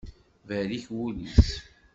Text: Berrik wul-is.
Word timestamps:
Berrik 0.47 0.85
wul-is. 0.95 1.49